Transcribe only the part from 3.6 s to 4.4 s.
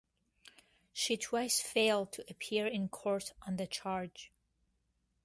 charge.